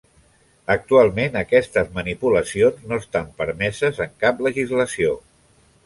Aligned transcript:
Actualment 0.75 1.37
aquestes 1.41 1.93
manipulacions 1.99 2.89
no 2.93 2.99
estan 3.05 3.31
permeses 3.43 4.05
en 4.07 4.21
cap 4.25 4.45
legislació. 4.49 5.19